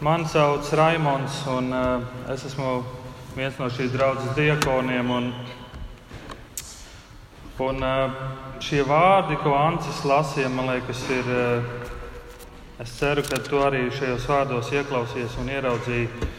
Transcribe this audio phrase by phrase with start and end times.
[0.00, 2.84] Mani sauc Raimons, un uh, es esmu
[3.34, 5.08] viens no šīs draudzes diakoniem.
[5.10, 5.24] Un,
[7.66, 8.20] un uh,
[8.62, 11.26] šie vārdi, ko Ancis lasīja, man liekas, ir.
[11.26, 11.88] Uh,
[12.78, 16.30] es ceru, ka tu arī šajos vārdos ieklausies un ieraudzīji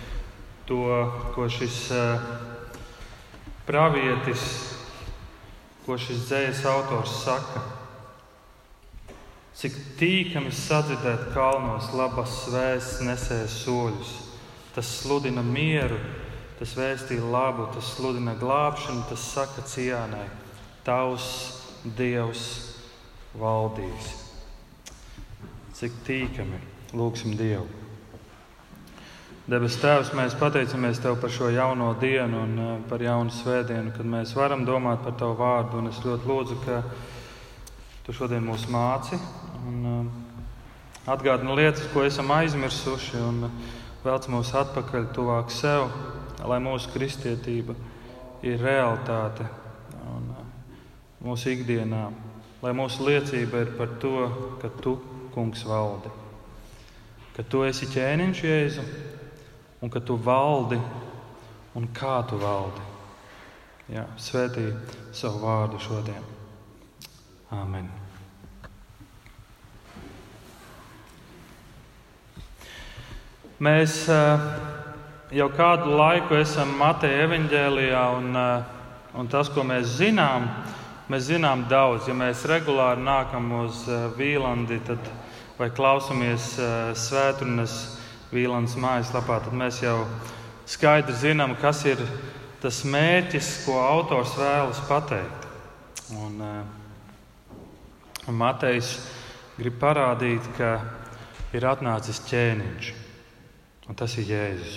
[0.70, 0.80] to,
[1.36, 2.32] ko šis uh,
[3.68, 4.48] pravietis,
[5.84, 7.79] ko šis dzējas autors saka.
[9.60, 14.12] Cik tīkami sadzirdēt kalnos labas vēsts nesējas soļus.
[14.72, 15.98] Tas sludina mieru,
[16.62, 20.30] tas vēstīja labu, tas sludina glābšanu, tas saka cienai.
[20.88, 21.28] Tavs
[21.84, 22.46] Dievs
[23.36, 24.14] valdīs.
[25.76, 26.62] Cik tīkami
[26.96, 27.68] lūgsim Dievu.
[29.50, 34.08] Debes Tēvs, mēs pateicamies Tev par šo jauno dienu un eh, par jaunu svētdienu, kad
[34.08, 35.82] mēs varam domāt par Tavu vārdu.
[35.82, 36.84] Un es ļoti lūdzu, ka
[38.10, 39.20] Tu šodien mūs māci
[39.68, 43.50] un uh, atgādina lietas, ko esam aizmirsuši, un
[44.04, 45.90] velc mūs atpakaļ tuvāk sev,
[46.48, 47.76] lai mūsu kristietība
[48.46, 49.48] ir realitāte
[50.08, 50.48] un, uh,
[51.26, 52.08] mūsu ikdienā,
[52.64, 54.16] lai mūsu liecība ir par to,
[54.62, 54.98] ka tu,
[55.36, 56.12] kungs, valdi,
[57.36, 58.86] ka tu esi ķēniņš Jēzu
[59.82, 60.80] un ka tu valdi
[61.76, 62.86] un kā tu valdi.
[63.90, 64.68] Jā, svētī
[65.18, 66.26] savu vārdu šodien.
[67.50, 67.90] Āmen.
[73.60, 74.40] Mēs uh,
[75.36, 80.46] jau kādu laiku esam Mateja evanģēlijā, un, uh, un tas, ko mēs zinām,
[81.12, 82.08] mēs zinām daudz.
[82.08, 85.10] Ja mēs regulāri nākam uz uh, Vīlandi tad,
[85.60, 86.54] vai klausamies
[86.96, 87.74] svētrunas
[88.32, 89.98] Vīlandes mājaslapā, tad mēs jau
[90.64, 92.00] skaidri zinām, kas ir
[92.64, 95.50] tas mērķis, ko autors vēlas pateikt.
[96.16, 96.40] Un,
[98.24, 98.96] un Matejs
[99.60, 100.78] grib parādīt, ka
[101.52, 102.96] ir atnācis ķēniņš.
[103.90, 104.76] Un tas ir Jēzus.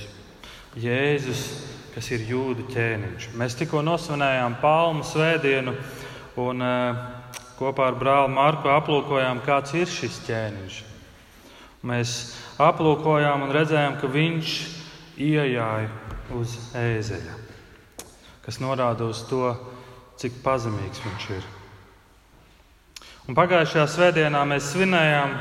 [0.80, 1.41] Jēzus,
[1.92, 3.27] kas ir jūdu ķēniņš.
[3.36, 5.74] Mēs tikko nosvinējām Palmu svētdienu
[6.40, 7.02] un uh,
[7.58, 10.78] kopā ar brāli Marku aplūkojām, kāds ir šis ķēniņš.
[11.84, 12.14] Mēs
[12.62, 14.55] aplūkojām un redzējām, ka viņš
[15.20, 15.90] ienāca
[16.39, 17.34] uz ēzeļa,
[18.44, 19.50] kas norāda uz to,
[20.20, 21.48] cik pazemīgs viņš ir.
[23.29, 25.34] Un pagājušajā svētdienā mēs svinējām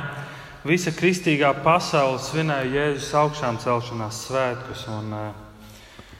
[0.67, 4.83] visa kristīgā pasaule svinēja Jēzus augšām celšanās svētkus.
[4.93, 6.11] Un, uh,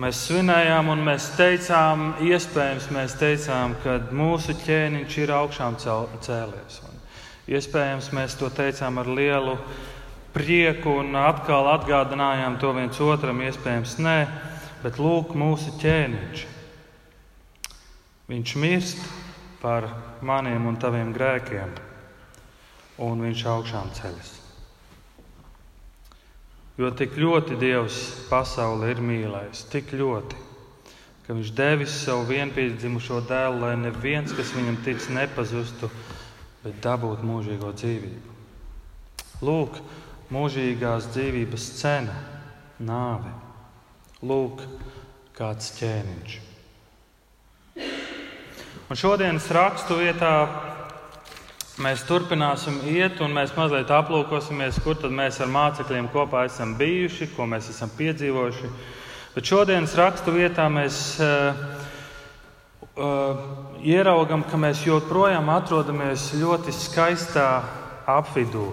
[0.00, 6.80] mēs svinējām, un mēs teicām, iespējams, mēs teicām, ka mūsu ķēniņš ir augšām cēlies.
[6.88, 7.02] Un,
[7.52, 9.58] iespējams, mēs to teicām ar lielu
[10.32, 14.18] prieku un atkal atgādinājām to viens otram, iespējams, nē,
[14.80, 16.48] bet lūk, mūsu ķēniņš.
[18.32, 19.08] Viņš mirst
[19.60, 19.90] par
[20.24, 21.91] maniem un taviem grēkiem
[23.02, 24.30] un viņš augšām ceļas.
[26.80, 27.98] Jo tik ļoti Dievs
[28.30, 30.38] pasauli ir mīlējis, tik ļoti,
[31.26, 35.90] ka Viņš devis savu vienpiedzimušo dēlu, lai neviens, kas viņam tic, nepazustu,
[36.64, 38.34] bet dabūtu mūžīgo dzīvību.
[39.42, 39.78] Lūk,
[40.34, 42.16] mūžīgās dzīvības cena-
[42.90, 43.32] nāve.
[44.22, 44.64] Lūk,
[45.34, 46.40] kāds ķēniņš.
[48.90, 50.34] Un šodienas rakstu vietā
[51.80, 57.30] Mēs turpināsim iet, un mēs mazliet aplūkosimies, kur tad mēs ar mācekļiem kopā esam bijuši,
[57.32, 58.68] ko mēs esam piedzīvojuši.
[59.32, 61.56] Bet šodienas rakstu vietā mēs uh,
[62.92, 63.40] uh,
[63.80, 67.46] ieraugam, ka mēs joprojām atrodamies ļoti skaistā
[68.18, 68.68] apvidū,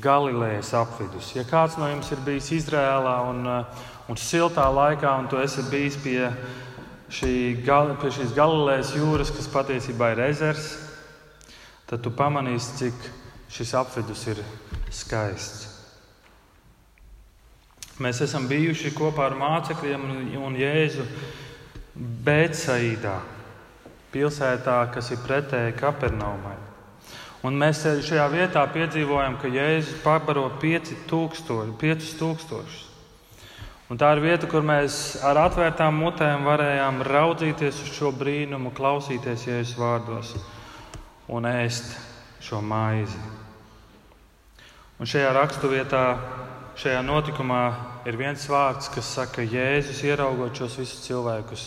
[0.00, 1.34] Galilejas apvidus.
[1.36, 5.68] Ja kāds no jums ir bijis Izrēlā un, uh, un siltā laikā, un tu esi
[5.68, 6.32] bijis pie,
[7.12, 10.72] šī, pie šīs Galilejas jūras, kas patiesībā ir ezers,
[11.88, 13.06] tad tu pamanīsi, cik
[13.52, 14.42] šis apvidus ir
[14.92, 15.70] skaists.
[18.02, 20.04] Mēs esam bijuši kopā ar mācekļiem
[20.42, 21.04] un Jēzu
[21.94, 23.20] Bēcaidā,
[24.10, 26.56] pilsētā, kas ir pretēji Kapernaumai.
[27.46, 32.82] Un mēs šajā vietā piedzīvojam, ka Jēzus pabaro 5000.
[33.92, 39.46] Un tā ir vieta, kur mēs ar atvērtām mutēm varējām raudzīties uz šo brīnumu, klausīties
[39.46, 40.34] Jēzus vārdos
[41.28, 41.94] un ēst
[42.44, 43.20] šo maizi.
[45.00, 46.04] Un šajā raksturvietā,
[46.78, 47.62] šajā notikumā
[48.08, 51.66] ir viens vārds, kas saka, ka Jēzus ieraugot šos visus cilvēkus,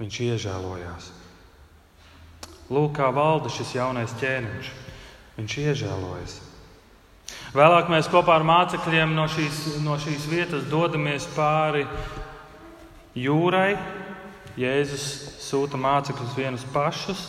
[0.00, 1.10] viņš iežēlojās.
[2.70, 4.70] Lūk, kā valda šis jaunais ķēniņš.
[5.40, 6.36] Viņš iežēlojas.
[7.54, 11.86] Vēlāk mēs kopā ar mācekļiem no šīs, no šīs vietas dodamies pāri
[13.18, 13.74] jūrai.
[14.60, 15.04] Jēzus
[15.42, 17.22] sūta mācekļus vienus pašus,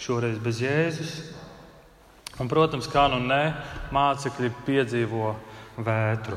[0.00, 1.14] šoreiz bez Jēzus.
[2.36, 3.42] Un, protams, kā nu nē,
[3.96, 5.30] mācekļi piedzīvo
[5.80, 6.36] vētru.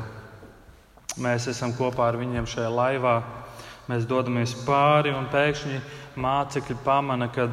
[1.20, 3.18] Mēs esam kopā ar viņiem šajā laivā.
[3.90, 5.82] Mēs dodamies pāri un pēkšņi
[6.20, 7.50] mācekļi pamana, ka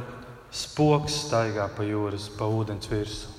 [0.52, 3.34] spoks staigā pa jūras, pa ūdens virsmu.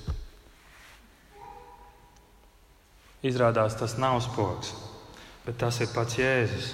[3.28, 4.74] Izrādās, tas nav spoks,
[5.46, 6.68] bet tas ir pats Jēzus,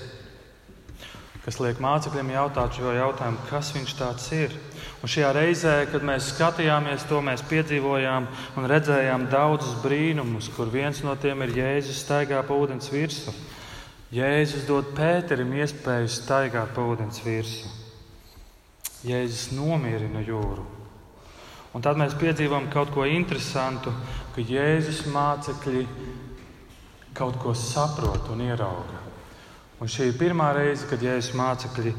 [1.44, 4.58] kas liek mācekļiem jautāt šo jautājumu, kas viņš tāds ir.
[5.05, 8.25] Un šajā reizē, kad mēs skatījāmies to, mēs piedzīvojām
[8.56, 13.35] un redzējām daudzus brīnumus, kur viens no tiem ir Jēzus staigā pa ūdens virsmu.
[14.17, 17.69] Jēzus dod Pēterim iespēju staigāt pa ūdens virsmu.
[19.05, 20.65] Jēzus nomierina jūru.
[21.77, 23.93] Un tad mēs piedzīvojam kaut ko interesantu,
[24.33, 25.85] ka Jēzus mācekļi
[27.12, 29.05] kaut ko saprot un ierauga.
[29.85, 31.93] Un šī ir pirmā reize, kad Jēzus mācekļi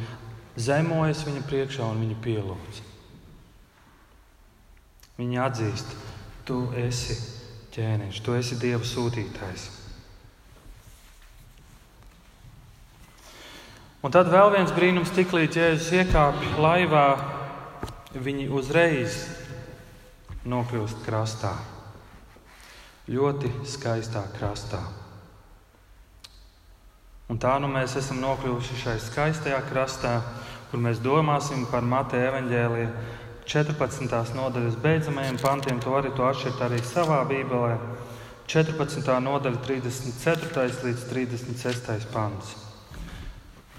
[0.57, 2.84] zemojas viņa priekšā un viņu pielūdz.
[5.15, 5.95] Viņi atzīst,
[6.47, 7.15] tu esi
[7.75, 9.69] ķēniņš, tu esi Dieva sūtītājs.
[14.05, 17.05] Un tad vēl viens brīnums, tiklīdz Jēzus iekāpj laivā,
[18.13, 19.15] viņi uzreiz
[20.45, 21.55] nokļūst krastā.
[23.09, 24.83] Ļoti skaistā krastā.
[27.29, 30.19] Un tā nu mēs esam nokļuvuši šai skaistajā krastā,
[30.69, 32.89] kur mēs domāsim par Mateja evaņģēlija
[33.45, 34.35] 14.
[34.35, 35.79] nodaļas beidzamajiem pantiem.
[35.83, 37.77] To arī to atšķirt arī savā Bībelē.
[38.49, 39.09] 14.
[39.25, 40.67] nodaļa, 34.
[40.85, 42.09] līdz 36.
[42.13, 42.53] pants.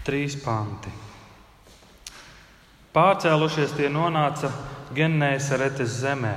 [0.06, 0.90] Trīs panti.
[2.96, 4.50] Pārcēlušies tie nonāca
[4.96, 6.36] Genēsaretes zemē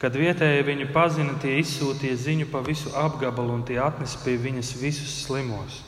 [0.00, 4.72] Kad vietēji viņu pazina, tie izsūtīja ziņu pa visu apgabalu un tie atnesa pie viņas
[4.80, 5.82] visus slimos.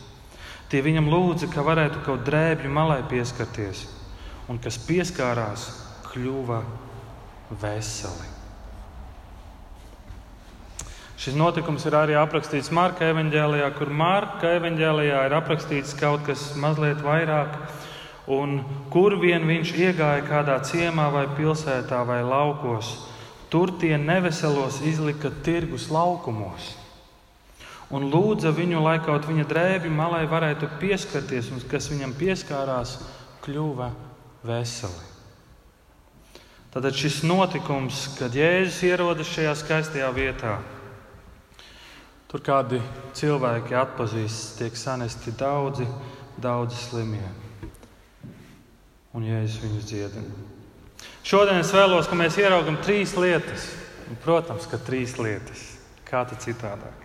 [0.69, 3.87] Tie viņam lūdza, ka varētu kaut drēbju malai pieskarties,
[4.53, 5.65] un kas pieskārās,
[6.13, 6.63] kļuva
[7.63, 8.31] veseli.
[11.23, 17.03] Šis notikums ir arī aprakstīts Marka evanģēlijā, kur Marka evanģēlijā ir aprakstīts kaut kas mazliet
[17.05, 17.55] vairāk,
[18.33, 18.61] un
[18.91, 22.97] kur vien viņš iegāja kādā ciemā vai pilsētā vai laukos
[23.53, 26.71] Tur tie neveselos izlika tirgus laukumos
[27.93, 32.95] un lūdza viņu, lai kaut viņa drēbi malai varētu pieskarties, un kas viņam pieskārās,
[33.45, 33.91] kļuva
[34.49, 35.12] veseli.
[36.73, 40.55] Tad šis notikums, kad Jēzus ierodas šajā skaistajā vietā,
[42.33, 42.79] tur kādi
[43.19, 45.85] cilvēki atpazīst, tiek sanesti daudzi,
[46.41, 47.29] daudzi slimie.
[49.13, 50.49] Un Jēzus viņus dziedina.
[51.29, 53.69] Šodien es vēlos, ka mēs ieraugam trīs lietas.
[54.09, 55.61] Un, protams, ka trīs lietas.
[56.09, 57.05] Kā tas citādāk?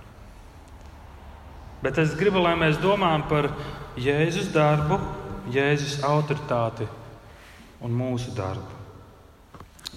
[1.84, 3.52] Bet es gribu, lai mēs domājam par
[4.00, 4.98] Jēzus darbu,
[5.52, 6.88] Jēzus autoritāti
[7.84, 8.77] un mūsu darbu.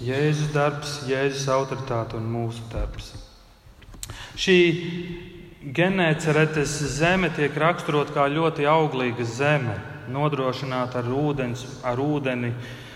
[0.01, 3.11] Jēzus darbs, Jēzus autoritāte un mūsu darbs.
[4.41, 4.57] Šī
[5.77, 9.75] genēceretes zeme tiek raksturot kā ļoti auglīga zeme,
[10.09, 12.55] nodrošināta ar, ūdens, ar ūdeni,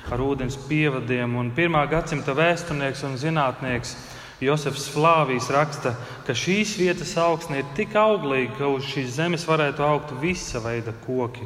[0.08, 1.36] ar ūdens pievadiem.
[1.36, 3.92] Un pirmā gadsimta vēsturnieks un zinātnieks
[4.40, 5.92] Josefs Flāvijs raksta,
[6.24, 10.96] ka šīs vietas augsne ir tik auglīga, ka uz šīs zemes varētu augt visa veida
[11.04, 11.44] koki.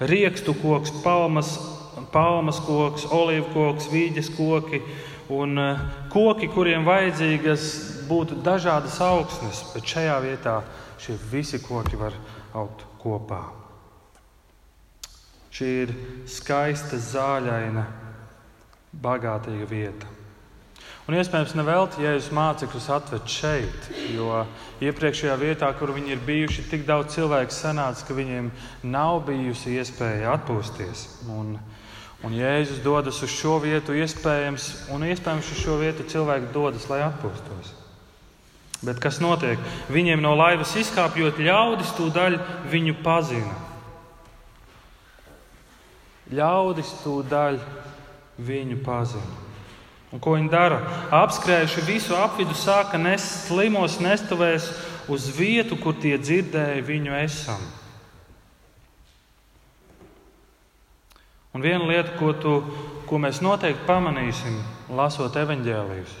[0.00, 1.58] Riekstu koks, palmas,
[2.12, 4.82] palmas koks, olīvu koks, vīģes koki
[5.34, 7.68] un eh, koki, kuriem vajadzīgas
[8.08, 10.58] būtu dažādas augsnes, bet šajā vietā
[10.98, 12.16] šie visi koki var
[12.56, 13.42] augt kopā.
[15.52, 15.96] Šī ir
[16.28, 17.84] skaista, zāļaina,
[19.02, 20.14] bagātīga vieta.
[21.08, 24.42] Un iespējams, nevelti Jēzus mācekļus atved šeit, jo
[24.84, 28.50] iepriekšējā vietā, kur viņi ir bijuši, tik daudz cilvēku sanāca, ka viņiem
[28.92, 31.06] nav bijusi iespēja atpūsties.
[31.32, 31.54] Un,
[32.26, 37.02] un Jēzus dodas uz šo vietu, iespējams, un iespējams uz šo vietu cilvēki dodas, lai
[37.06, 37.74] atpūstos.
[38.82, 39.58] Bet kas notiek?
[39.90, 42.38] Viņiem no laivas izkāpjot, ļaudis tūdaļ
[42.70, 43.56] viņu pazina.
[46.34, 47.58] Ļaudis tūdaļ
[48.38, 49.46] viņu pazina.
[50.12, 50.78] Un ko viņi dara?
[51.12, 54.70] Apskrējuši visu apvidu, sāka nest slimos nestuvēs
[55.10, 57.60] uz vietu, kur tie dzirdēja viņu esam.
[61.56, 62.54] Un viena lieta, ko, tu,
[63.08, 64.58] ko mēs noteikti pamanīsim,
[64.94, 66.16] lasot evaņģēlījus,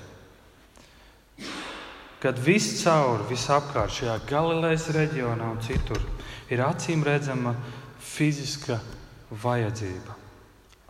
[2.22, 6.00] kad viscaur, visapkārt šajā Galilejas reģionā un citur
[6.50, 7.54] ir acīm redzama
[8.00, 8.80] fiziska
[9.44, 10.16] vajadzība,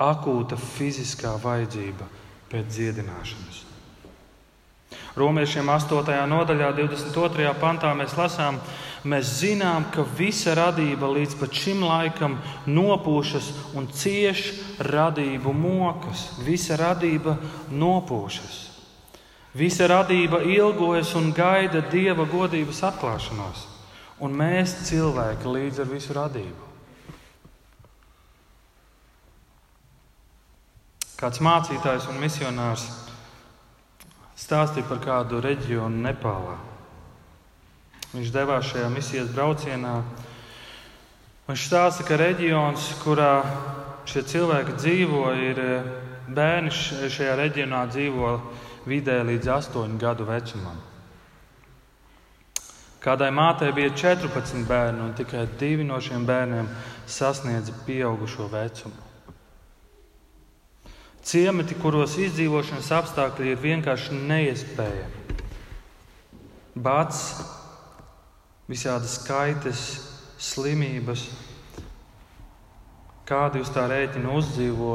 [0.06, 2.06] akūta fiziskā vajadzība
[2.48, 3.64] pēc dziedināšanas.
[5.18, 6.14] Romiešiem 8.
[6.30, 7.50] nodaļā, 22.
[7.60, 8.60] pantā mēs lasām,
[9.08, 16.28] mēs zinām, ka visa radība līdz šim laikam nopūšas un cieš radību mokas.
[16.44, 17.38] Visa radība
[17.70, 18.68] nopūšas.
[19.54, 23.64] Visa radība ilgojas un gaida dieva godības atklāšanos,
[24.20, 26.68] un mēs cilvēki līdz ar visu radību.
[31.18, 32.84] Kāds mācītājs un misionārs
[34.38, 36.67] stāstīja par kādu reģionu Nepālā.
[38.14, 39.98] Viņš devās šajā misijas braucienā.
[41.48, 43.42] Viņš stāsta, ka reģions, kurā
[44.08, 45.60] šie cilvēki dzīvo, ir
[46.32, 48.32] bērni šajā reģionā dzīvo
[48.88, 50.78] vidē līdz 8 gadu vecumam.
[53.04, 56.66] Kādai mātei bija 14 bērni, un tikai divi no šiem bērniem
[57.06, 59.04] sasniedza pieaugušo vecumu.
[61.28, 65.38] Ciemati, kuros izdzīvošanas apstākļi ir vienkārši neiespējami.
[66.78, 67.20] Bats,
[68.68, 69.84] visādas kaitas,
[70.38, 71.24] slimības,
[73.28, 74.92] kādi uz tā rēķina uzdzīvo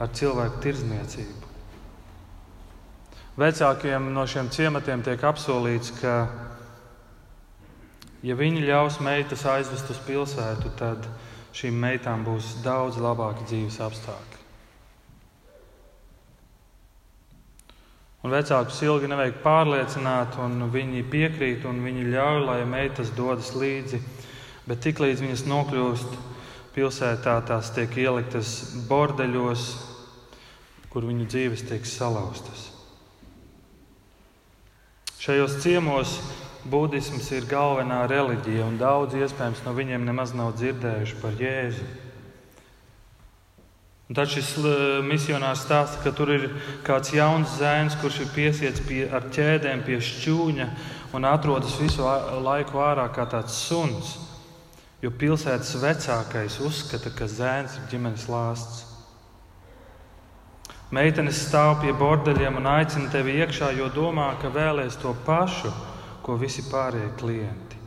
[0.00, 1.50] ar cilvēku tirdzniecību.
[3.40, 6.14] Vecākiem no šiem ciematiem tiek apsolīts, ka,
[8.22, 11.08] ja viņi ļaus meitas aizvest uz pilsētu, tad
[11.56, 14.43] šīm meitām būs daudz labāki dzīves apstākļi.
[18.24, 24.00] Un vecākus ilgi nevajag pārliecināt, un viņi piekrīt, un viņi ļauj, lai meitas dodas līdzi.
[24.64, 26.14] Bet tiklīdz viņas nokļūst
[26.72, 28.54] pilsētā, tās tiek ieliktas
[28.88, 29.66] bordeļos,
[30.88, 32.70] kur viņu dzīves tiek salauztas.
[35.20, 36.16] Šajos ciemos
[36.68, 41.84] budisms ir galvenā reliģija, un daudz iespējams no viņiem nemaz nav dzirdējuši par Jēzu.
[44.14, 44.52] Un tad šis
[45.02, 46.44] misionārs stāsta, ka tur ir
[46.86, 50.66] kāds jauns zēns, kurš ir piesiets pie, ar ķēdēm pie šķūņa
[51.18, 52.06] un atrodas visu
[52.46, 54.12] laiku ārā kā tāds suns.
[55.02, 58.84] Jo pilsētas vecākais uzskata, ka zēns ir ģimenes lāsts.
[60.94, 65.74] Meitenes stāv pie bordeļiem un aicina tevi iekšā, jo domā, ka vēlēs to pašu,
[66.22, 67.82] ko visi pārējie klienti.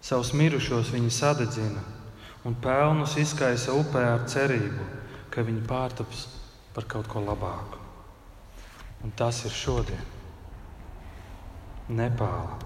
[0.00, 1.90] Savus mirušos viņi sadedzina
[2.44, 4.84] un pelnus izkaisa upē ar cerību,
[5.32, 6.26] ka viņi pārtaps
[6.74, 7.80] par kaut ko labāku.
[9.04, 10.12] Un tas ir šodien.
[11.88, 12.58] Nepāla.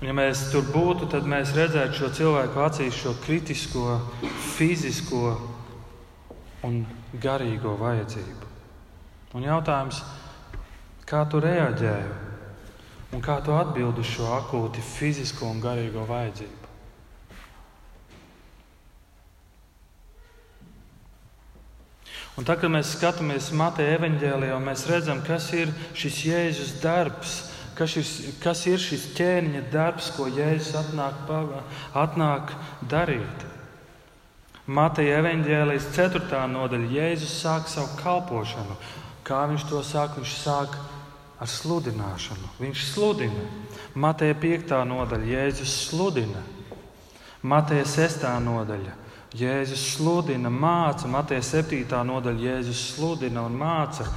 [0.00, 3.98] Un, ja mēs tur būtu, tad mēs redzētu šo cilvēku acīs šo kritisko,
[4.56, 5.34] fizisko
[6.66, 6.80] un
[7.20, 8.48] garīgo vajadzību.
[9.36, 10.00] Un jautājums,
[11.06, 12.16] kā tu reaģēji
[13.14, 16.59] un kā tu atbildi uz šo akūti fizisko un garīgo vajadzību?
[22.40, 27.34] Un tā, kad mēs skatāmies Mateja evaņģēlijā, mēs redzam, kas ir šis Jēzus darbs,
[27.76, 31.18] kas, šis, kas ir šis ķēniņa darbs, ko Jēzus atnāk,
[31.92, 32.54] atnāk
[32.88, 33.44] darīt.
[34.64, 36.40] Mateja evaņģēlijas 4.
[36.54, 38.78] nodaļa Jēzus sāk savu kalpošanu.
[39.28, 40.16] Kā viņš to sāk?
[40.16, 40.80] Viņš sāk
[41.36, 42.54] ar sludināšanu.
[42.62, 43.44] Viņš sludina.
[43.92, 44.74] Mateja 5.
[44.94, 46.40] nodaļa Jēzus sludina.
[47.44, 48.24] Mateja 6.
[48.48, 48.96] nodaļa
[49.30, 51.84] Jēzus sludina, māca, Mateja 7.
[52.02, 54.08] nodaļa Jēzus sludina un māca.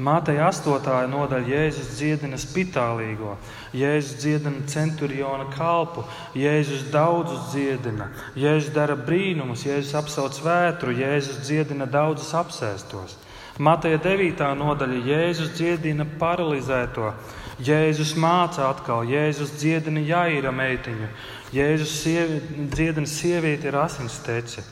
[0.00, 1.10] Mateja 8.
[1.12, 3.34] nodaļa Jēzus dziedina spitālīgo,
[3.76, 11.84] Jēzus dziedina centuriona kalpu, Jēzus daudzus dziedina, Jēzus dara brīnumus, Jēzus apsauc vētru, Jēzus dziedina
[11.84, 13.18] daudzus apsēstos.
[13.60, 14.40] Mateja 9.
[14.56, 17.12] nodaļa Jēzus dziedina paralizēto,
[17.60, 21.12] Jēzus māca atkal, Jēzus dziedina Jaira meitiņu,
[21.52, 22.38] Jēzus sievi,
[22.72, 24.62] dziedina sievieti ar asins teci.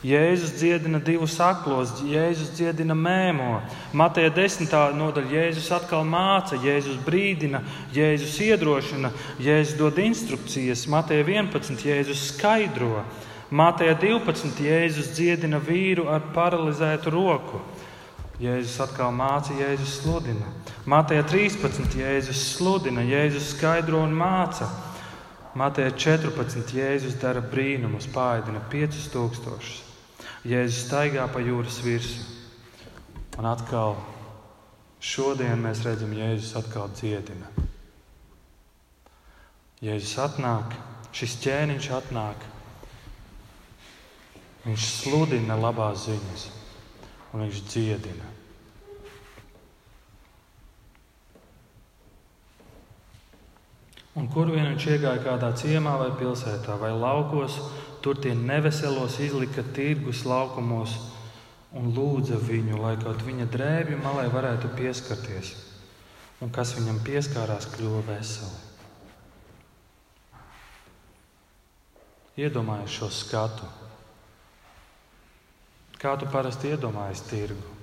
[0.00, 3.58] Jēzus dziedina divus aklos, Jēzus dziedina mēmo.
[3.92, 4.72] Mateja 10.
[4.96, 7.60] nodaļa Jēzus atkal māca, Jēzus brīdina,
[7.92, 11.84] Jēzus iedrošina, Jēzus dod instrukcijas, Mateja 11.
[11.84, 13.04] Jēzus skaidro,
[13.52, 14.64] Mateja 12.
[14.64, 17.60] Jēzus dziedina vīru ar paralizētu roku.
[18.40, 20.48] Jēzus atkal māca, Jēzus sludina.
[20.88, 22.00] Mateja 13.
[22.00, 24.72] Jēzus sludina, Jēzus skaidro un māca.
[25.54, 26.70] Mateja 14.
[26.78, 29.80] Jēzus dara brīnumus, pārādina 5000.
[30.46, 32.36] Jēzus staigā pa jūras virsmu.
[33.40, 33.96] Un atkal
[35.02, 37.50] šodien mēs redzam, Jēzus atkal dziedina.
[39.82, 40.76] Jēzus atnāk,
[41.16, 42.46] šis ķēniņš atnāk.
[44.68, 46.46] Viņš sludina labās ziņas,
[47.32, 48.39] un viņš dziedina.
[54.18, 57.60] Un kur vien viņš iegāja kādā ciemā vai pilsētā vai laukos,
[58.02, 60.96] tur tie neveselos izlika tirgus laukumos
[61.78, 65.54] un lūdza viņu, lai kaut viņa drēbju malai varētu pieskarties.
[66.42, 68.68] Un kas viņam pieskārās, kļuva veseli.
[72.40, 73.68] Iedomājies šo skatu.
[76.00, 77.76] Kā tu parasti iedomājies tirgu?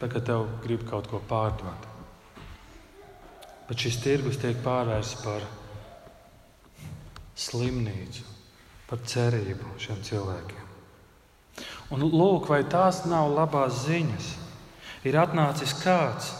[0.00, 1.89] kā tev grib kaut ko pārdot.
[3.70, 5.44] Bet šis tirgus tiek pārvērsts par
[7.38, 8.24] slimnīcu,
[8.90, 10.66] par cerību šiem cilvēkiem.
[11.94, 14.32] Un lūk, vai tās nav labās ziņas?
[15.06, 16.32] Ir atnācis kāds,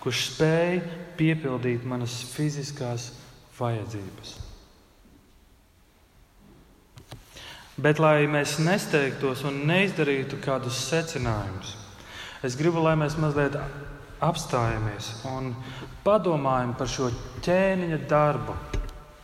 [0.00, 0.78] kurš spēj
[1.18, 3.10] piepildīt manas fiziskās
[3.58, 4.36] vajadzības.
[7.80, 11.74] Bet, lai mēs nesteigtos un neizdarītu kādus secinājumus,
[12.44, 13.56] es gribu, lai mēs mazliet
[14.20, 15.54] apstājamies un
[16.04, 17.10] padomājam par šo
[17.44, 18.56] ķēniņa darbu,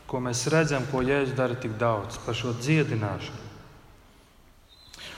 [0.07, 3.45] ko mēs redzam, ko Jēzus dara tik daudz, par šo dziedināšanu.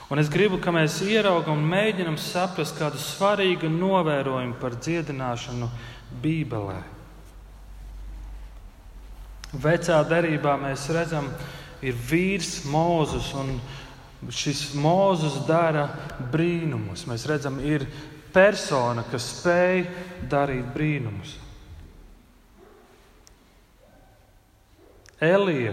[0.08, 5.68] Un es gribu, ka mēs ieraugam un mēģinam saprast kādu svarīgu novērojumu par dziedināšanu
[6.22, 6.78] Bībelē.
[9.52, 11.28] Vecā derībā mēs redzam,
[11.84, 13.58] ir vīrs Mozus, un
[14.32, 15.86] šis Mozus dara
[16.32, 17.04] brīnumus.
[17.08, 17.84] Mēs redzam, ir
[18.34, 19.84] persona, kas spēj
[20.30, 21.36] darīt brīnumus.
[25.18, 25.72] Elija,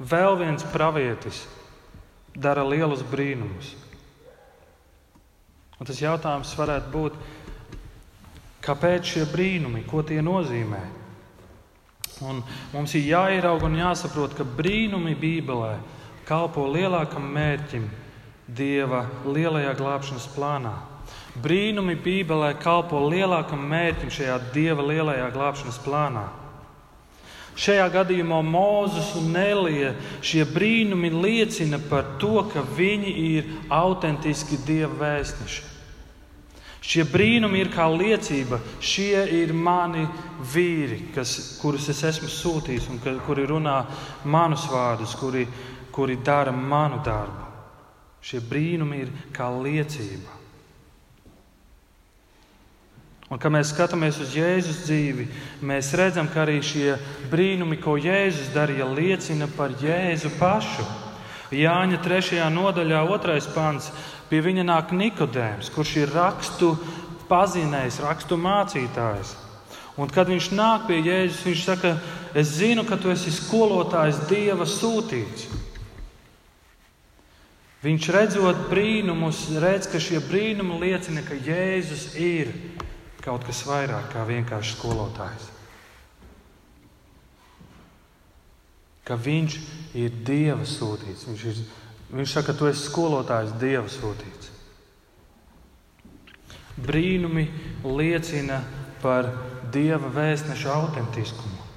[0.00, 1.46] vēl viens pravietis,
[2.36, 3.72] dara lielus brīnumus.
[5.80, 7.16] Un tas jautājums varētu būt,
[8.60, 10.82] kāpēc šie brīnumi, ko tie nozīmē?
[12.20, 12.42] Un
[12.74, 15.78] mums ir jāierauga un jāsaprot, ka brīnumi Bībelē
[16.28, 17.88] kalpo lielākam mērķim
[18.50, 20.74] Dieva lielajā glābšanas plānā.
[21.38, 26.26] Brīnumi Bībelē kalpo lielākam mērķim šajā Dieva lielajā glābšanas plānā.
[27.60, 29.92] Šajā gadījumā Mozus un Nelija
[30.24, 35.66] šie brīnumi liecina par to, ka viņi ir autentiski Dieva vēstneši.
[36.80, 38.58] Šie brīnumi ir kā liecība.
[38.80, 40.06] Šie ir mani
[40.54, 43.76] vīri, kas, kurus es esmu sūtījis un ka, kuri runā
[44.24, 45.44] manus vārdus, kuri,
[45.92, 47.48] kuri dara manu darbu.
[48.24, 50.39] Šie brīnumi ir kā liecība.
[53.30, 55.28] Un, kad mēs skatāmies uz Jēzus dzīvi,
[55.62, 56.96] mēs redzam, ka arī šie
[57.30, 60.86] brīnumi, ko Jēzus darīja, liecina par Jēzu pašu.
[61.54, 62.40] Jāņa 3.
[62.54, 63.38] nodaļā, 2.
[63.54, 63.92] pants
[64.30, 66.68] Pie viņa nāk Nikodēms, kurš ir rakstu
[67.26, 69.32] pazinējs, rakstu mācītājs.
[69.98, 71.96] Un, kad viņš nāk pie Jēzus, viņš saka,
[72.38, 75.48] es zinu, ka tu esi skolotājs, Dieva sūtīts.
[77.82, 82.54] Viņš redzot brīnumus, redz, ka šie brīnumi liecina, ka Jēzus ir
[83.24, 85.50] kaut kas vairāk kā vienkārši skolotājs.
[89.04, 89.56] Ka viņš
[89.98, 91.62] ir Dieva sūtīts, viņš ir
[92.10, 94.50] Viņš saka, tu esi skolotājs, Dieva sūtīts.
[96.80, 97.46] Brīnumi
[97.84, 98.62] liecina
[99.02, 99.28] par
[99.70, 101.68] Dieva vēstneša autentiskumu.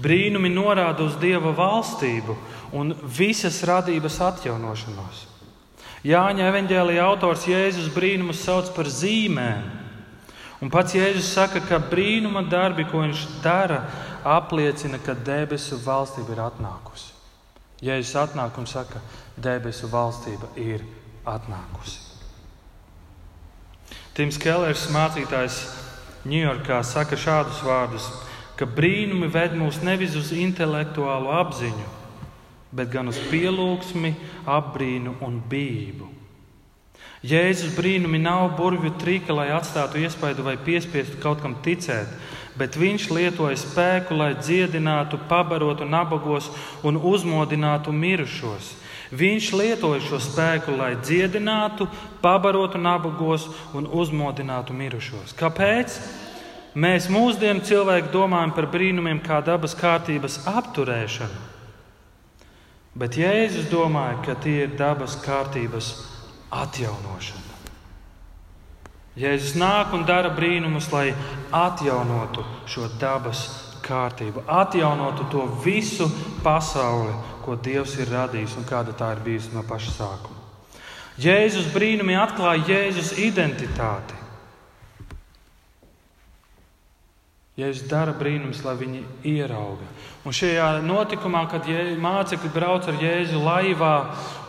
[0.00, 2.36] Brīnumi norāda uz Dieva valstību
[2.74, 5.26] un visas radības atjaunošanos.
[6.04, 9.64] Jāņa evanģēlīja autors Jēzus brīnumus sauc par zīmēm.
[10.60, 13.82] Un pats Jēzus saka, ka brīnuma darbi, ko viņš dara,
[14.24, 17.10] apliecina, ka debesu valstība ir atnākusi.
[17.84, 19.00] Jēzus atnāk un saka,
[19.36, 20.84] debesu valstība ir
[21.28, 22.00] atnākusi.
[24.14, 25.58] Tims Kellers, mācītājs
[26.24, 28.06] Ņujorkā, saka šādus vārdus,
[28.56, 31.88] ka brīnumi ved mūs nevis uz intelektuālu apziņu,
[32.74, 34.14] bet gan uz pielūgsmi,
[34.50, 36.10] apbrīnu un bību.
[37.24, 42.10] Jēzus brīnumi nav burvju trika, lai atstātu iespaidu vai piespiestu kaut kam ticēt,
[42.60, 46.50] bet viņš lietoja spēku, lai dziedinātu, pabarotu nabagos
[46.84, 48.74] un uzmodinātu mirušos.
[49.14, 51.86] Viņš lietoja šo spēku, lai dziedinātu,
[52.20, 55.32] pabarotu nabagos un uzmodinātu mirušos.
[55.38, 55.96] Kāpēc?
[56.74, 61.53] Mēs mūsdienu cilvēki domājam par brīnumiem kā dabas kārtības apturēšanu,
[62.94, 65.90] bet Jēzus domāja, ka tie ir dabas kārtības
[66.54, 67.52] atjaunošana.
[69.18, 71.12] Jēzus nāk un dara brīnumus, lai
[71.54, 73.44] atjaunotu šo dabas
[73.84, 76.08] kārtību, atjaunotu to visu
[76.42, 77.12] pasauli,
[77.44, 80.40] ko Dievs ir radījis un kāda tā ir bijusi no paša sākuma.
[81.20, 84.23] Jēzus brīnumi atklāja Jēzus identitāti.
[87.54, 89.86] Jēzus dara brīnumus, lai viņi ierauga.
[90.26, 91.68] Un šajā notikumā, kad
[92.02, 93.92] mācekļi brauc ar Jēzu laivā,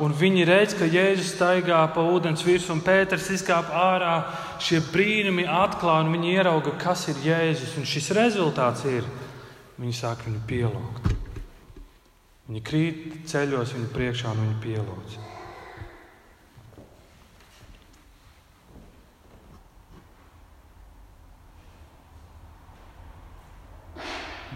[0.01, 4.15] un viņi redz, ka Jēzus staigā pa ūdens virsmu, un Pēters izkāp ārā,
[4.57, 7.77] šie brīnumi atklāja, un viņi ierauga, kas ir Jēzus.
[7.77, 9.05] Un šis rezultāts ir,
[9.77, 11.13] viņi sāk viņu pielūgt.
[12.49, 15.21] Viņi krīt ceļos viņu priekšā un viņu pielūdz.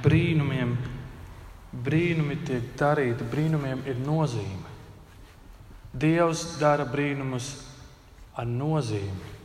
[0.04, 0.76] Brīnumiem,
[1.86, 4.78] brīnumi tiek darīti, brīnumiem ir nozīme.
[6.00, 7.52] Dievs dara brīnumus
[8.38, 9.36] ar nozīmi.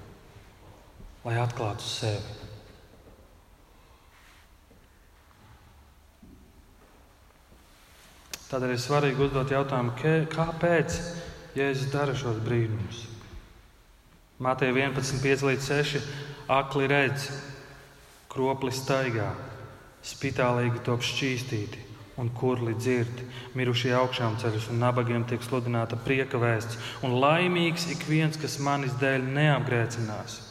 [1.24, 2.34] lai atklātu sevi.
[8.50, 9.94] Tādēļ ir svarīgi uzdot jautājumu,
[10.34, 10.98] kāpēc
[11.56, 13.06] Jēzus dara šos brīnumus.
[14.42, 16.12] Mātei 11, 5 līdz 6.
[16.52, 17.30] Akli redz,
[18.28, 19.30] kropli staigā,
[20.04, 21.84] spitālīgi top šķīstīti
[22.20, 23.22] un kurli dzird,
[23.58, 28.94] mirušie augšām ceļus un nabagiem tiek sludināta prieka vēsts, un laimīgs ik viens, kas manis
[29.00, 30.42] dēļ neapgrēcinās.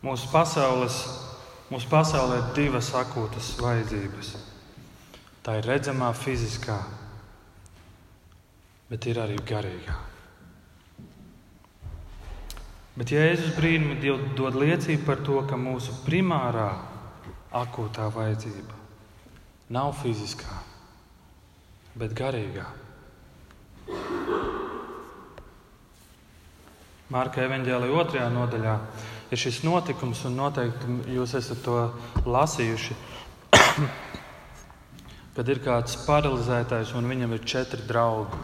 [0.00, 1.02] Mūsu, pasaules,
[1.68, 4.32] mūsu pasaulē ir divas akūtas vajadzības.
[5.44, 6.78] Tā ir redzamā, fiziskā,
[8.88, 10.09] bet ir arī garīgā.
[12.98, 14.00] Bet Jēzus brīnumi
[14.36, 16.70] dod liecību par to, ka mūsu primārā
[17.54, 18.78] akūtā vajadzība
[19.70, 20.56] nav fiziskā,
[21.98, 22.66] bet garīgā.
[27.10, 28.76] Marka evanģēlija otrajā nodaļā
[29.34, 31.78] ir šis notikums, un noteikti jūs esat to
[32.26, 32.96] lasījuši.
[35.34, 38.38] Kad ir kāds paralizētais un viņam ir četri draugi.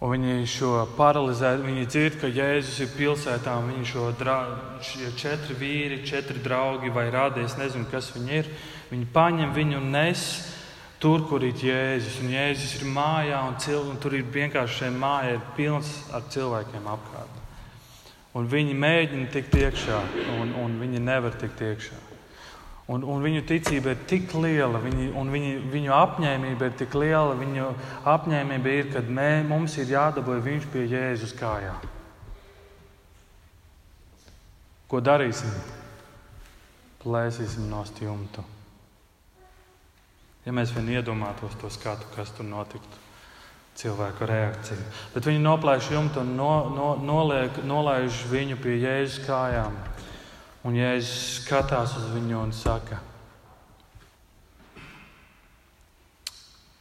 [0.00, 4.78] Un viņi šo paralizētu, viņi dzird, ka Jēzus ir pilsētā, un viņi šo draugu,
[5.20, 8.48] četri vīri, četri draugi vai rādi, es nezinu, kas viņi ir.
[8.88, 10.24] Viņi paņem viņu un nes
[11.04, 12.16] tur, kur ir Jēzus.
[12.24, 16.24] Un Jēzus ir mājā, un, cil, un tur ir vienkārši šī māja, ir pilns ar
[16.32, 17.36] cilvēkiem apkārt.
[18.40, 20.00] Un viņi mēģina tikt iekšā,
[20.38, 22.09] un, un viņi nevar tikt iekšā.
[22.90, 27.36] Un, un viņu ticība ir tik liela, viņi, un viņi, viņu apņēmība ir tik liela.
[27.38, 27.68] Viņu
[28.10, 31.84] apņēmība ir, ka mē, mums ir jādabūj viņš pie Jēzus kājām.
[34.90, 35.52] Ko darīsim?
[37.04, 38.42] Plēsīsim no stūmta.
[40.42, 43.06] Ja mēs vien iedomātos to skatu, kas tur notiktu
[43.78, 44.82] cilvēku reakciju.
[45.14, 49.76] Bet viņi noplēš jumtu un no, no, noliek, nolaiž viņu pie Jēzus kājām.
[50.66, 53.00] Un Jēzus skatās uz viņu un saka,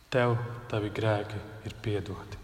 [0.10, 1.38] Tev tavi grēki
[1.70, 2.40] ir piedoti.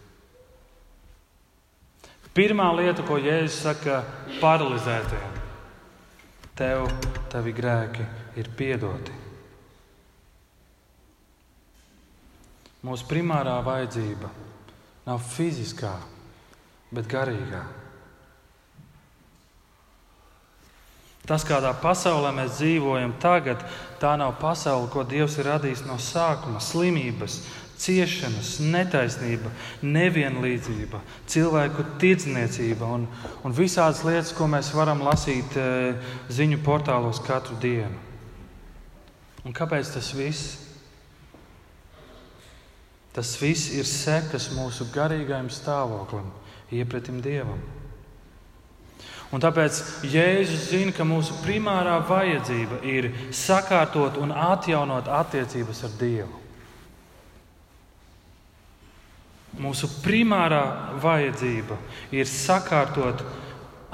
[2.36, 4.04] Pirmā lieta, ko Jēzus saka
[4.38, 5.40] paralizētajiem,
[6.56, 6.86] Tev
[7.34, 8.06] tavi grēki
[8.38, 9.16] ir piedoti.
[12.86, 14.30] Mūsu primārā vajadzība
[15.08, 15.96] nav fiziskā,
[16.94, 17.64] bet garīgā.
[21.26, 23.64] Tas, kādā pasaulē mēs dzīvojam tagad,
[24.02, 26.62] tā nav pasaule, ko Dievs ir radījis no sākuma.
[26.62, 27.40] Slimības,
[27.82, 29.50] ciešanas, netaisnība,
[29.84, 33.08] nevienlīdzība, cilvēku tirdzniecība un,
[33.44, 35.96] un visādas lietas, ko mēs varam lasīt e,
[36.32, 37.98] ziņu portālos katru dienu.
[39.46, 40.60] Un kāpēc tas viss?
[43.16, 46.30] Tas viss ir sekas mūsu garīgajam stāvoklim,
[46.76, 47.62] iepratim Dievam.
[49.34, 56.42] Un tāpēc Jēzus zina, ka mūsu primārā vajadzība ir sakārtot un atjaunot attiecības ar Dievu.
[59.66, 60.64] Mūsu primārā
[61.02, 61.78] vajadzība
[62.14, 63.24] ir sakārtot,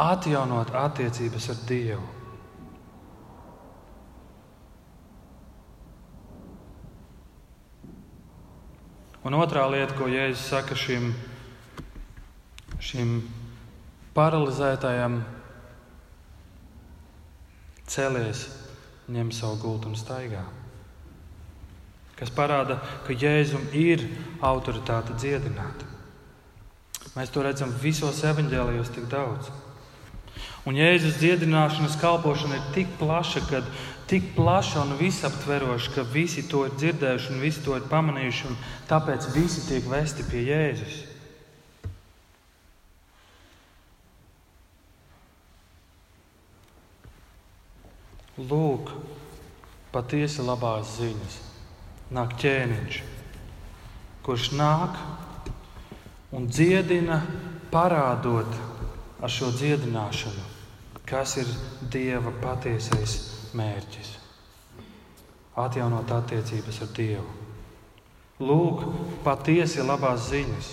[0.02, 2.08] atjaunot attiecības ar Dievu.
[9.22, 11.12] Un otrā lieta, ko Jēzus saka šim,
[12.82, 13.20] šim
[14.15, 15.21] paralizētajam,
[17.91, 18.47] celies,
[19.12, 20.43] ņem savu gultu un staigā.
[22.19, 24.04] Kas parāda, ka Jēzum ir
[24.45, 25.88] autoritāte dziedināt.
[27.15, 29.50] Mēs to redzam visos evaņģēlijos tik daudz.
[30.69, 33.63] Un Jēzus dziedināšanas kalpošana ir tik plaša, ka
[34.12, 38.60] tik plaša un visaptveroša, ka visi to ir dzirdējuši un visi to ir pamanījuši, un
[38.91, 41.00] tāpēc visi tiek vesti pie Jēzus.
[48.39, 48.94] Lūk,
[49.91, 51.34] patiesi labās ziņas.
[52.15, 53.00] Nāk ķēniņš,
[54.24, 54.96] kurš nāk
[56.32, 57.17] un dziedina,
[57.72, 58.48] parādot
[59.20, 60.44] ar šo dziedināšanu,
[61.08, 61.52] kas ir
[61.91, 63.17] Dieva patiesais
[63.52, 64.13] mērķis-
[65.65, 67.32] atjaunot attiecības ar Dievu.
[68.39, 68.86] Lūk,
[69.26, 70.72] patiesi labās ziņas.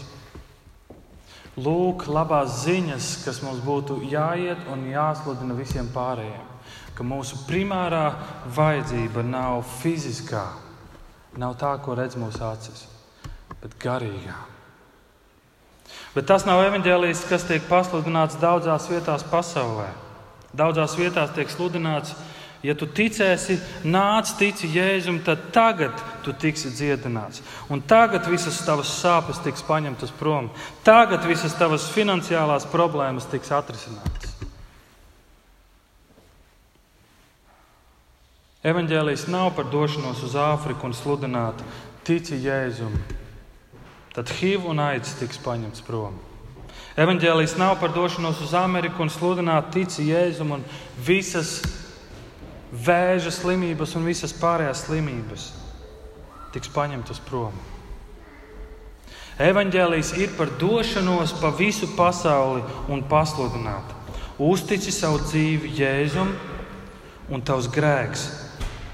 [1.59, 6.48] Lūk, labās ziņas, kas mums būtu jāiet un jāsludina visiem pārējiem.
[6.99, 8.09] Ka mūsu primārā
[8.57, 10.43] vajadzība nav fiziskā,
[11.39, 12.89] nav tā, ko redz mūsu acis,
[13.63, 14.35] bet garīgā.
[16.17, 19.93] Bet tas nav evanģēlijs, kas tiek pasludināts daudzās vietās pasaulē.
[20.59, 22.17] Daudzās vietās tiek sludināts,
[22.59, 23.55] Ja tu ticēsi,
[23.87, 25.95] nāc, tici Jēzum, tad tagad
[26.27, 27.39] tu tiksi dziedināts.
[27.71, 30.51] Un tagad visas tavas sāpes tiks paņemtas prom.
[30.83, 34.18] Tagad visas tavas finansiālās problēmas tiks atrisinātas.
[38.63, 41.61] Evangelijas nav par došanos uz Āfriku un sludināt,
[42.03, 42.97] tici Jēzum.
[44.11, 46.17] Tad HIV un aids tiks paņemts prom.
[46.99, 50.65] Evangelijas nav par došanos uz Ameriku un sludināt, tici Jēzum un
[51.07, 51.61] visas
[52.75, 55.53] vēža slimības un visas pārējās slimības
[56.51, 57.55] tiks paņemtas prom.
[59.39, 63.95] Evangelijas ir par došanos pa visu pasauli un pasludināt.
[64.35, 66.35] Uztici savu dzīvi Jēzum,
[67.31, 68.48] un tavs grēks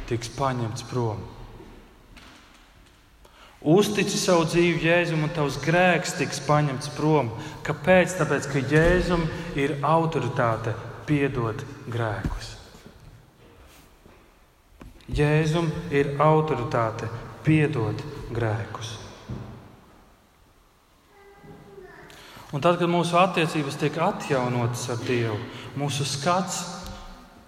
[0.08, 1.22] tiks paņemts prom.
[3.64, 7.30] Uztici savu dzīvi Jēzum, un tavs grēks tiks paņemts prom.
[7.64, 8.12] Kāpēc?
[8.18, 9.24] Tāpēc, ka Jēzum
[9.56, 10.74] ir autoritāte
[11.08, 12.50] piedot grēkus.
[15.16, 17.08] Jēzum ir autoritāte
[17.44, 18.04] piedot
[18.36, 18.98] grēkus.
[22.52, 25.40] Un tad, kad mūsu attiecības tiek atjaunotas ar Dievu,
[25.80, 26.60] mūsu skats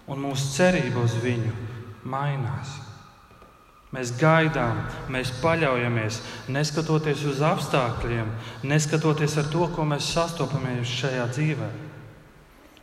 [0.09, 2.77] un mūsu cerība uz Viņu mainās.
[3.95, 6.19] Mēs gaidām, mēs paļaujamies,
[6.51, 8.27] neskatoties uz apstākļiem,
[8.67, 11.77] neskatoties ar to, ko mēs sastopamies šajā dzīvēm.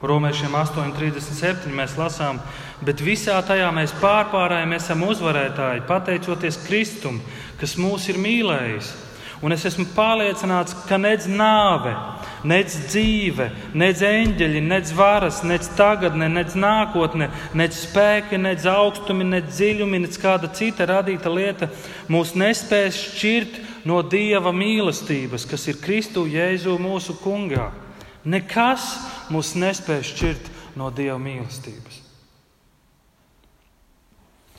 [0.05, 2.41] Romiešiem 8,37 mēs lasām,
[2.85, 7.21] bet visā tajā mēs pārpārējām, esam uzvarētāji, pateicoties Kristum,
[7.61, 8.91] kas mūs ir mīlējis.
[9.45, 11.93] Un es esmu pārliecināts, ka nec nāve,
[12.45, 19.49] nec dzīve, nec eņģeļi, nec varas, nec tagadne, nec nākotne, nec spēki, nec augstumi, nec
[19.53, 21.71] dziļumi, nec kāda cita radīta lieta
[22.13, 27.71] mūs nespēs šķirt no Dieva mīlestības, kas ir Kristu Jēzu mūsu kungā.
[28.25, 28.87] Nekas
[29.33, 32.05] mūs nespēj šķirt no Dieva mīlestības.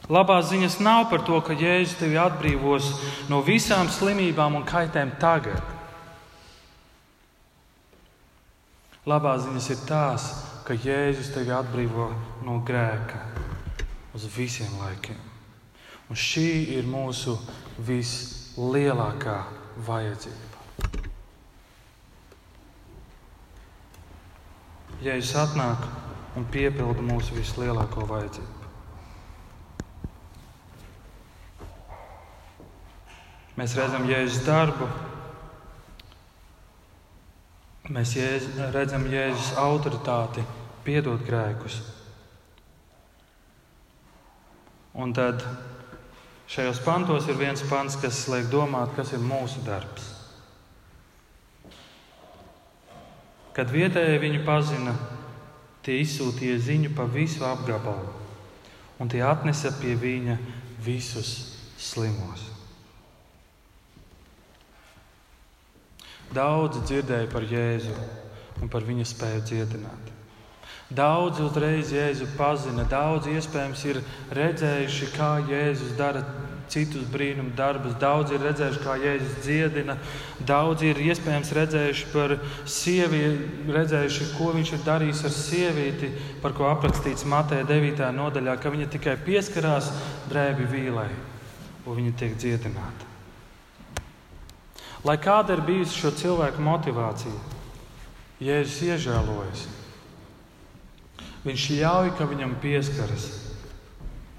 [0.06, 2.91] Labās ziņas nav par to, ka Jēzus tevi atbrīvos
[3.30, 5.75] no visām slimībām un kaitēm tagad.
[9.06, 10.24] Labās ziņas ir tās,
[10.65, 12.08] ka Jēzus tevi atbrīvo
[12.41, 13.20] no grēka
[14.18, 15.20] uz visiem laikiem.
[16.10, 17.36] Un šī ir mūsu
[17.86, 19.38] vislielākā
[19.86, 21.04] vajadzība.
[25.06, 25.86] Jēzus atnāk
[26.39, 28.54] un piepilda mūsu vislielāko vajadzību.
[33.56, 34.89] Mēs redzam Jēzus darbu,
[37.93, 40.43] mēs jēz, redzam Jēzus autoritāti,
[40.86, 41.82] piedot grēkus.
[44.95, 45.43] Un tad
[46.50, 50.13] šajos pantos ir viens pants, kas liek domāt, kas ir mūsu darbs.
[53.56, 54.95] Kad vietējie viņu pazina,
[55.86, 58.12] tie izsūtīja ziņu pa visu apgabalu,
[59.00, 60.39] un tie atnesa pie viņa
[60.84, 61.38] visus
[61.80, 62.55] slimos.
[66.34, 67.94] Daudzi dzirdēja par Jēzu
[68.62, 70.12] un par viņa spēju dziedināt.
[70.96, 74.02] Daudz uzreiz Jēzu pazina, daudz iespējams ir
[74.38, 76.22] redzējuši, kā Jēzus dara
[76.70, 77.96] citus brīnumu darbus.
[78.02, 79.98] Daudz ir redzējuši, kā Jēzus dziedina,
[80.46, 82.36] daudz ir iespējams redzējuši par
[82.70, 86.12] sievieti, redzējuši, ko viņš ir darījis ar sievieti,
[86.46, 88.06] par ko aprakstīts Mateja 9.
[88.20, 89.90] nodaļā, ka viņa tikai pieskarās
[90.30, 91.10] drēbi vīlai,
[91.86, 93.14] un viņa tiek dziedināta.
[95.06, 97.34] Lai kāda ir bijusi šo cilvēku motivācija,
[98.41, 99.68] Jēzus iežēlojas.
[101.46, 103.28] Viņš ļauj, ka viņam pieskaras,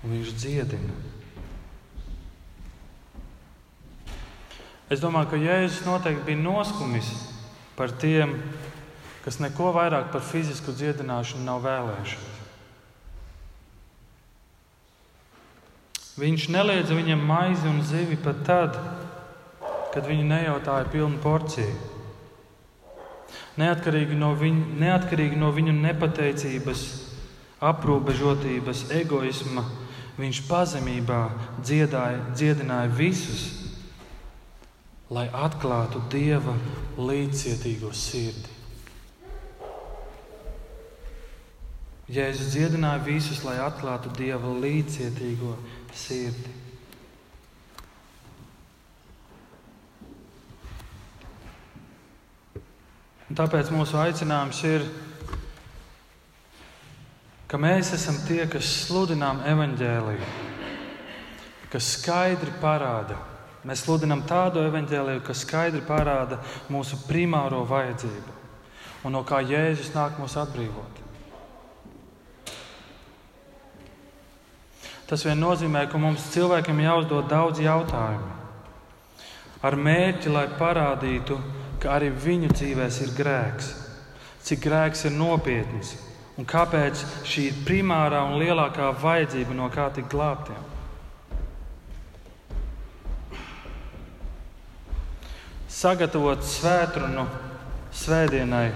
[0.02, 0.96] un viņš dziedina.
[4.90, 7.08] Es domāju, ka Jēzus noteikti bija noskumis
[7.78, 8.34] par tiem,
[9.24, 12.34] kas neko vairāk par fizisku dziedināšanu nav vēlējušies.
[16.16, 18.95] Viņš neliedza viņam maizi un zivi pat tad, kad
[20.04, 21.72] viņi nejautāja pilnu porciju.
[23.56, 26.82] Neatkarīgi no, viņu, neatkarīgi no viņu nepateicības,
[27.64, 29.64] aprobežotības, egoisma,
[30.20, 31.22] viņš pazemībā
[31.64, 33.46] dziedāja, dziedināja visus
[35.10, 36.56] lai atklātu Dieva
[36.98, 38.54] līdzcietīgo sirdi.
[42.10, 45.54] Jēzus dziedināja visus, lai atklātu Dieva līdzcietīgo
[45.94, 46.65] sirdi.
[53.34, 54.84] Tāpēc mūsu aicinājums ir,
[57.50, 60.28] ka mēs esam tie, kas sludinām evaņģēliju,
[61.72, 63.18] kas skaidri parāda,
[63.66, 66.38] Mēs sludinām tādu evaņģēliju, kas skaidri parāda
[66.70, 68.34] mūsu primāro vajadzību
[69.06, 71.02] un no kā Jēzus nāk mūs atbrīvot.
[75.06, 78.32] Tas vien nozīmē, ka mums cilvēkiem jāuzdod daudz jautājumu.
[79.66, 81.38] Ar mērķi, lai parādītu,
[81.86, 83.66] ka arī viņu dzīvēs ir grēks,
[84.42, 85.92] cik grēks ir nopietns
[86.34, 90.64] un kāpēc šī ir primārā un lielākā vajadzība no kā tikt glābtiem.
[95.76, 97.28] Sagatavot svētkrunu
[97.94, 98.66] svētdienai,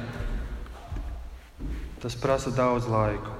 [1.98, 3.38] tas prasa daudz laika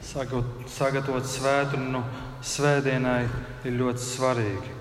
[0.00, 2.00] sagatavot svētdienu
[2.40, 3.24] svētdienai
[3.68, 4.79] ir ļoti svarīgi.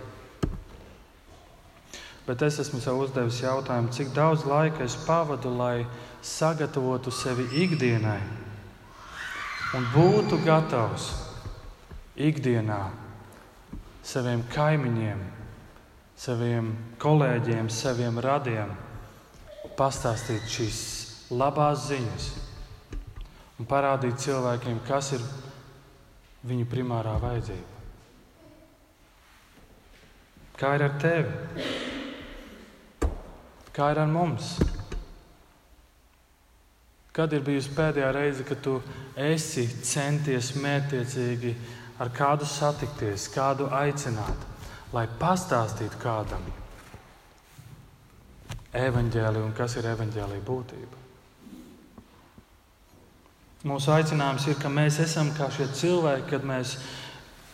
[2.29, 5.87] Bet es esmu sev uzdevis jautājumu, cik daudz laika es pavadu, lai
[6.21, 8.19] sagatavotu sevi ikdienai
[9.73, 11.07] un būtu gatavs
[12.21, 12.83] ikdienā
[14.05, 15.25] saviem kaimiņiem,
[16.21, 16.69] saviem
[17.01, 18.77] kolēģiem, saviem radiem
[19.81, 20.79] pastāstīt šīs
[21.33, 22.31] labās ziņas
[23.57, 25.25] un parādīt cilvēkiem, kas ir
[26.45, 27.77] viņu primārā vajadzība.
[30.61, 31.88] Kā ir ar tevi?
[33.75, 34.57] Kā ir ar mums?
[37.13, 38.77] Kad ir bijusi pēdējā reize, kad tu
[39.19, 41.55] esi centies mērķiecīgi
[41.99, 44.47] ar kādu satikties, kādu aicināt,
[44.95, 46.45] lai pastāstītu kādam
[48.79, 51.03] evaņģēliju un kas ir evaņģēlīja būtība?
[53.67, 56.77] Mūsu aicinājums ir, ka mēs esam kā šie cilvēki, kad mēs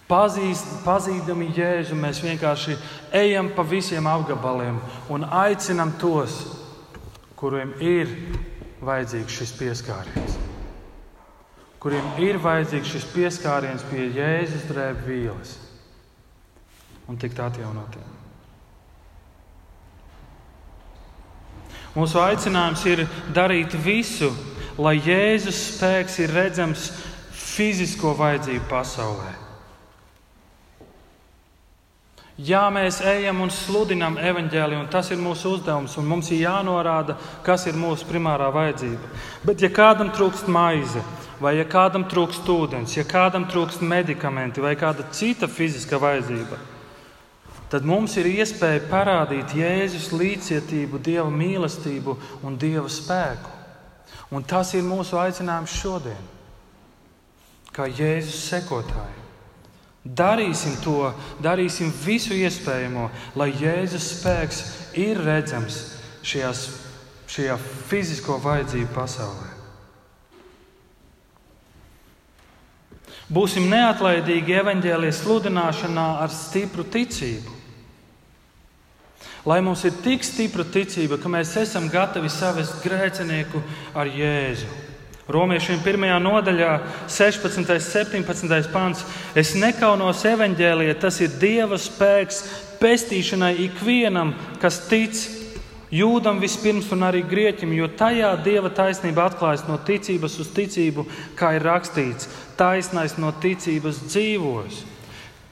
[0.10, 2.78] pazīst, pazīdami Jēzu, mēs vienkārši
[3.16, 6.44] ejam pa visiem apgabaliem un aicinam tos,
[7.36, 8.12] kuriem ir
[8.86, 10.40] vajadzīgs šis pieskāriens.
[11.82, 15.56] Kuriem ir vajadzīgs šis pieskāriens pie Jēzus drēbes vīles
[17.06, 18.14] un tikt atjaunotiem.
[21.96, 24.32] Mūsu aicinājums ir darīt visu,
[24.82, 26.90] lai Jēzus spēks ir redzams
[27.32, 29.45] fizisko vajadzību pasaulē.
[32.36, 37.16] Jā, mēs ejam un sludinām evaņģēliju, un tas ir mūsu uzdevums, un mums ir jānorāda,
[37.46, 39.08] kas ir mūsu primārā vajadzība.
[39.48, 41.00] Bet, ja kādam trūkst maize,
[41.40, 46.60] vai ja kādam trūkst ūdens, ja kādam trūkst medikamenti vai kāda cita fiziska vajadzība,
[47.72, 53.54] tad mums ir iespēja parādīt Jēzus līdzcietību, Dieva mīlestību un Dieva spēku.
[54.36, 56.32] Un tas ir mūsu aicinājums šodien,
[57.72, 59.25] kā Jēzus sekotāji.
[60.06, 61.10] Darīsim to,
[61.42, 63.08] darīsim visu iespējamo,
[63.42, 64.62] lai Jēzus spēks
[65.02, 65.80] ir redzams
[66.22, 66.62] šajās,
[67.26, 67.58] šajā
[67.90, 69.50] fizisko vajadzību pasaulē.
[73.34, 77.56] Būsim neatlaidīgi evaņģēlijas sludināšanā ar stipru ticību.
[79.50, 83.62] Lai mums ir tik stipra ticība, ka mēs esam gatavi savest grēcinieku
[83.98, 84.70] ar Jēzu.
[85.26, 86.06] Romiešiem 1.
[86.22, 86.74] nodaļā,
[87.10, 87.58] 16.
[87.58, 88.68] un 17.
[88.70, 89.02] pāns.
[89.34, 92.44] Es nekaunos evaņģēlijā, tas ir Dieva spēks
[92.78, 95.18] pestīšanai ikvienam, kas tic,
[95.90, 101.08] jūdam vispirms un arī grieķim, jo tajā Dieva taisnība atklājas no ticības uz ticību,
[101.40, 104.84] kā ir rakstīts, taisnais no ticības dzīvos.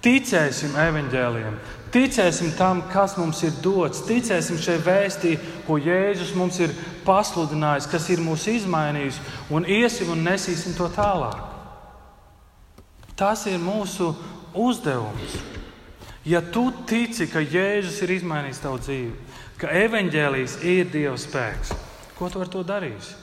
[0.04, 1.56] Ticēsim evaņģēliem,
[1.94, 5.36] Ticēsim tam, kas mums ir dots, ticēsim šai vēstī,
[5.68, 6.72] ko Jēzus mums ir
[7.06, 9.20] pasludinājis, kas ir mūs izmainījis,
[9.54, 11.38] un iesim un nesīsim to tālāk.
[13.13, 14.10] Tas ir mūsu
[14.58, 15.38] uzdevums.
[16.26, 19.13] Ja tu tici, ka Jēzus ir izmainījis tavu dzīvi,
[19.62, 21.76] ka evaņģēlijs ir Dieva spēks,
[22.18, 23.22] ko tu ar to darīsi?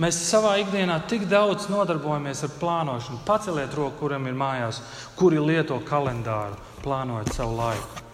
[0.00, 3.20] Mēs savā ikdienā tik daudz nodarbojamies ar plānošanu.
[3.26, 4.80] Paceliet roku, kuram ir mājās,
[5.18, 8.06] kuri lieto kalendāru, plānojot savu laiku.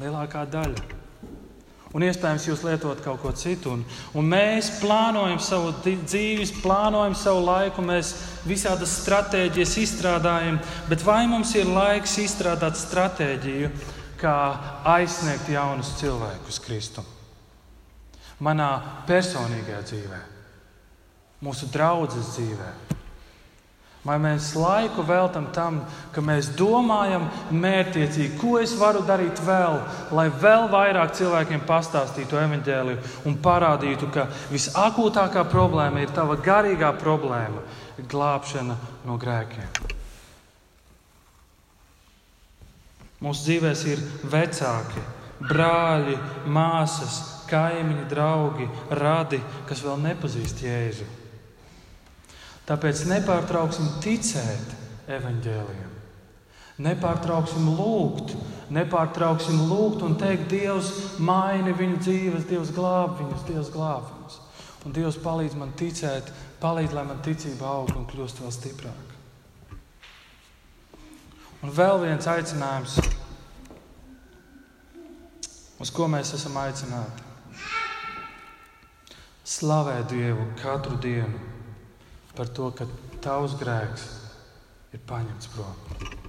[0.00, 1.00] Lielākā daļa.
[1.92, 3.74] Un iespējams, jūs lietojat kaut ko citu.
[3.76, 3.84] Un,
[4.16, 8.14] un mēs plānojam savu dzīvi, plānojam savu laiku, mēs
[8.48, 10.56] visādas stratēģijas izstrādājam.
[10.88, 13.74] Bet vai mums ir laiks izstrādāt stratēģiju,
[14.24, 14.38] kā
[14.96, 17.21] aizsniegt jaunus cilvēkus Kristumu?
[18.42, 18.72] Manā
[19.08, 20.22] personīgajā dzīvē,
[21.46, 22.72] mūsu draudzes dzīvē.
[24.02, 25.76] Vai mēs laiku veltam tam,
[26.10, 29.76] ka mēs domājam mērķiecīgi, ko es varu darīt vēl,
[30.10, 37.62] lai vēl vairāk cilvēkiem pastāstītu evaņģēliju un parādītu, ka visakūtākā problēma ir tava garīgā problēma,
[38.10, 38.74] glābšana
[39.06, 39.70] no grēkiem.
[43.22, 45.04] Mūsu dzīvēs ir vecāki,
[45.46, 46.16] brāļi,
[46.50, 47.20] māsas,
[47.52, 51.08] kaimiņi, draugi, radi, kas vēl nepazīst Jēzu.
[52.66, 55.90] Tāpēc nepārtrauksim ticēt evaņģēliem.
[56.82, 58.32] Nepārtrauksim lūgt,
[58.72, 64.38] nepārtrauksim lūgt un teikt, Dievs, maini viņu dzīves, Dievs glāb viņus, Dievs glāb viņus.
[64.86, 66.30] Un Dievs palīdz man ticēt,
[66.62, 69.18] palīdz, lai man ticība aug un kļūst vēl stiprāka.
[71.62, 72.96] Un vēl viens aicinājums,
[75.82, 77.31] uz ko mēs esam aicināti.
[79.42, 81.38] Slavē Dievu katru dienu
[82.36, 82.86] par to, ka
[83.22, 84.04] tavs grēks
[84.94, 86.20] ir paņemts prom.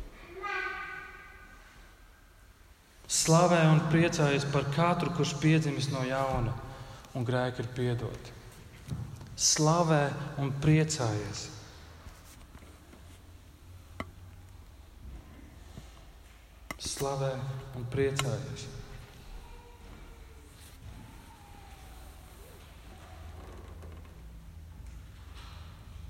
[3.14, 6.56] Slavē un priecājies par katru, kurš piedzimis no jauna
[7.14, 8.34] un grēki ir piedoti.
[9.38, 10.08] Slavē
[10.42, 11.48] un priecājies.
[16.82, 17.36] Slavē
[17.78, 18.66] un priecājies.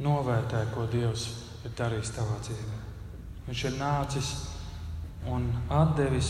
[0.03, 1.27] Novērtē, ko Dievs
[1.63, 2.79] ir darījis tavā dzīvē.
[3.47, 4.33] Viņš ir nācis
[5.31, 5.47] un
[5.97, 6.29] devis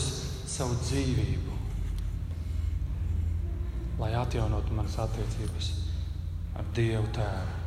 [0.50, 1.58] savu dzīvību,
[3.98, 5.70] lai atjaunotu manas attiecības
[6.58, 7.60] ar Dievu Tēvu.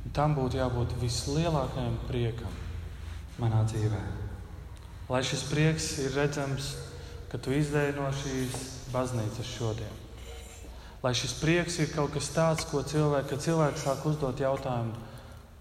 [0.00, 2.60] Un tam būtu jābūt vislielākajam priekam
[3.40, 4.00] manā dzīvē.
[5.10, 6.74] Lai šis prieks ir redzams,
[7.28, 8.60] ka tu izdēji no šīs
[8.94, 9.99] baznīcas šodien.
[11.00, 14.92] Lai šis prieks ir kaut kas tāds, ko cilvēki, cilvēks sāk uzdot jautājumu,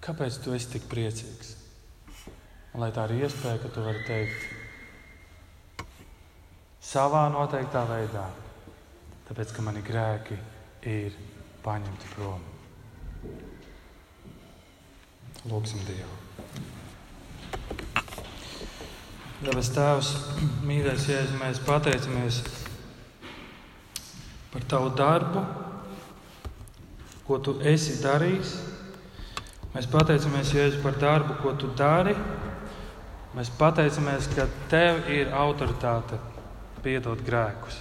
[0.03, 1.53] kāpēc tu esi tik priecīgs?
[2.73, 4.39] Un lai tā ir iespēja, ka tu vari teikt
[6.83, 8.25] savā noteiktā veidā,
[9.29, 10.35] tāpēc ka mani grēki
[10.91, 11.15] ir
[11.63, 12.43] paņemti prom.
[15.47, 16.15] Lūksim Dievu.
[19.39, 20.09] Debes Tēvs,
[20.67, 22.43] mīļais Jēzus, mēs pateicamies
[24.53, 25.43] par Tavu darbu,
[27.27, 28.55] ko Tu esi darījis.
[29.75, 32.15] Mēs pateicamies Jēzus par darbu, ko Tu dari.
[33.37, 36.17] Mēs pateicamies, ka Tev ir autoritāte
[36.81, 37.77] piedot grēkus.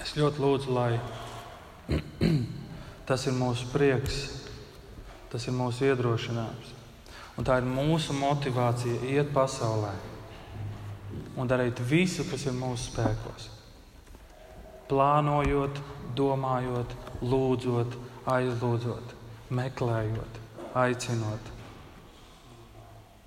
[0.00, 0.96] Es ļoti lūdzu, lai
[3.08, 4.24] tas ir mūsu prieks,
[5.32, 6.72] tas ir mūsu iedrošinājums.
[7.36, 9.92] Un tā ir mūsu motivācija iet pasaulē
[11.36, 13.48] un darīt visu, kas ir mūsu spēkos.
[14.90, 15.80] Plānojot,
[16.16, 16.92] domājot,
[17.24, 17.96] lūdzot,
[18.30, 19.14] aizlūdzot,
[19.54, 20.38] meklējot,
[20.78, 21.50] aicinot.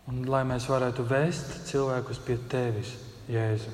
[0.08, 2.93] Un lai mēs varētu vest cilvēkus pie tevis,
[3.28, 3.74] Jēzu,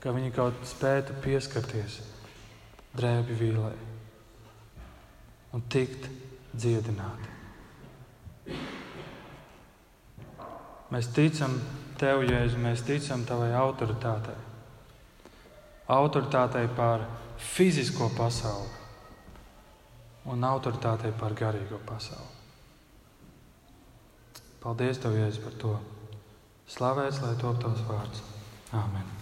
[0.00, 1.98] ka viņi kaut spētu pieskarties
[2.96, 3.74] drēbi vīlē
[5.52, 6.06] un tikt
[6.56, 7.28] dziedināti.
[10.90, 11.58] Mēs ticam
[12.00, 14.36] Tev, Jēzu, mēs ticam Tavai autoritātei.
[15.90, 17.04] Autoritātei pār
[17.36, 18.78] fizisko pasauli
[20.32, 22.36] un autoritātei pār garīgo pasauli.
[24.64, 25.78] Paldies, Tev, Jēzu, par to.
[26.70, 28.28] Slavēts, lai top Tavs vārds.
[28.76, 29.19] Āmen!